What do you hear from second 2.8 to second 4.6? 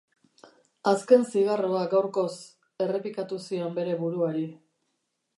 errepikatu zion bere buruari.